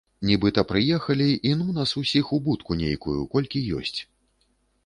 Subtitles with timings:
[0.27, 3.99] Нібыта прыехалі, і ну нас усіх у будку нейкую, колькі ёсць.